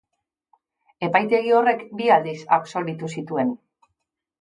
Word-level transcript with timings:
Epaitegi 1.09 1.55
horrek 1.59 1.85
bi 2.01 2.09
aldiz 2.17 2.37
absolbitu 2.61 3.15
zituen. 3.19 3.57